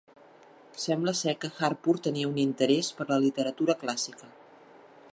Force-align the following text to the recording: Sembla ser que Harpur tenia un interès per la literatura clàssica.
Sembla 0.83 1.13
ser 1.19 1.35
que 1.43 1.51
Harpur 1.67 1.95
tenia 2.09 2.31
un 2.31 2.41
interès 2.47 2.91
per 3.01 3.09
la 3.13 3.23
literatura 3.27 3.77
clàssica. 3.85 4.33